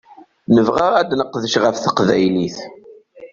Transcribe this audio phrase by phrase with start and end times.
[0.55, 2.57] Nebɣa ad neqdec ɣef teqbaylit.